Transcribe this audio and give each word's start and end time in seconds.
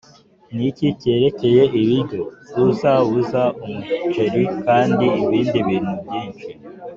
niki 0.55 0.87
cyerekeye 0.99 1.63
ibiryo?! 1.79 2.23
uzabuza 2.69 3.41
umuceri 3.65 4.43
kandi 4.65 5.05
ibindi 5.21 5.57
bintu 5.67 5.93
byinshi 6.01 6.47